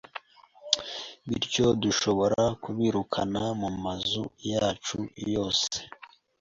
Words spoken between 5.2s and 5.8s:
yose.